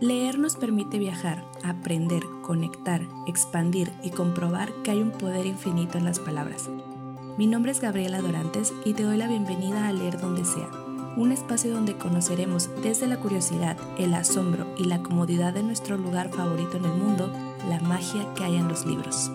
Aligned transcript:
Leer 0.00 0.38
nos 0.38 0.56
permite 0.56 0.98
viajar, 0.98 1.44
aprender, 1.62 2.22
conectar, 2.40 3.02
expandir 3.26 3.92
y 4.02 4.08
comprobar 4.08 4.72
que 4.82 4.92
hay 4.92 5.02
un 5.02 5.10
poder 5.10 5.44
infinito 5.44 5.98
en 5.98 6.06
las 6.06 6.18
palabras. 6.18 6.70
Mi 7.36 7.46
nombre 7.46 7.70
es 7.70 7.82
Gabriela 7.82 8.22
Dorantes 8.22 8.72
y 8.86 8.94
te 8.94 9.02
doy 9.02 9.18
la 9.18 9.28
bienvenida 9.28 9.88
a 9.88 9.92
Leer 9.92 10.18
Donde 10.18 10.46
Sea, 10.46 10.70
un 11.18 11.32
espacio 11.32 11.74
donde 11.74 11.98
conoceremos 11.98 12.70
desde 12.82 13.08
la 13.08 13.18
curiosidad, 13.18 13.76
el 13.98 14.14
asombro 14.14 14.66
y 14.78 14.84
la 14.84 15.02
comodidad 15.02 15.52
de 15.52 15.62
nuestro 15.62 15.98
lugar 15.98 16.30
favorito 16.30 16.78
en 16.78 16.86
el 16.86 16.94
mundo, 16.94 17.30
la 17.68 17.78
magia 17.80 18.26
que 18.34 18.44
hay 18.44 18.56
en 18.56 18.68
los 18.68 18.86
libros. 18.86 19.30